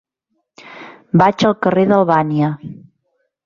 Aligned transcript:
Vaig 1.23 1.47
al 1.51 1.55
carrer 1.67 1.87
d'Albània. 1.95 2.53